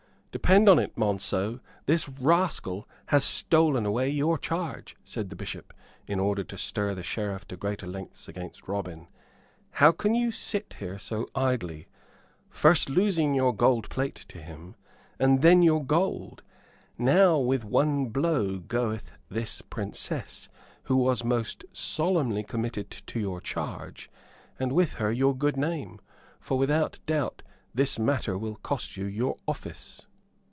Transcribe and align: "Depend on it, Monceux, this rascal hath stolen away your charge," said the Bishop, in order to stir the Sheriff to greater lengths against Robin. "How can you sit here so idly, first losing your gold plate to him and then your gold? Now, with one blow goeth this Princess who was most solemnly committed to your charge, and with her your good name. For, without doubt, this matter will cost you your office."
"Depend 0.33 0.69
on 0.69 0.79
it, 0.79 0.95
Monceux, 0.95 1.59
this 1.87 2.07
rascal 2.07 2.87
hath 3.07 3.21
stolen 3.21 3.85
away 3.85 4.07
your 4.07 4.37
charge," 4.37 4.95
said 5.03 5.29
the 5.29 5.35
Bishop, 5.35 5.73
in 6.07 6.21
order 6.21 6.41
to 6.41 6.57
stir 6.57 6.95
the 6.95 7.03
Sheriff 7.03 7.45
to 7.49 7.57
greater 7.57 7.85
lengths 7.85 8.29
against 8.29 8.65
Robin. 8.69 9.09
"How 9.71 9.91
can 9.91 10.15
you 10.15 10.31
sit 10.31 10.75
here 10.79 10.97
so 10.97 11.27
idly, 11.35 11.89
first 12.49 12.87
losing 12.89 13.35
your 13.35 13.53
gold 13.53 13.89
plate 13.89 14.15
to 14.29 14.37
him 14.37 14.75
and 15.19 15.41
then 15.41 15.61
your 15.61 15.83
gold? 15.83 16.43
Now, 16.97 17.37
with 17.37 17.65
one 17.65 18.05
blow 18.05 18.57
goeth 18.59 19.11
this 19.27 19.61
Princess 19.61 20.47
who 20.83 20.95
was 20.95 21.25
most 21.25 21.65
solemnly 21.73 22.43
committed 22.43 22.89
to 22.89 23.19
your 23.19 23.41
charge, 23.41 24.09
and 24.57 24.71
with 24.71 24.93
her 24.93 25.11
your 25.11 25.35
good 25.35 25.57
name. 25.57 25.99
For, 26.39 26.57
without 26.57 26.99
doubt, 27.05 27.41
this 27.75 27.99
matter 27.99 28.37
will 28.37 28.55
cost 28.55 28.95
you 28.95 29.03
your 29.05 29.37
office." 29.45 30.05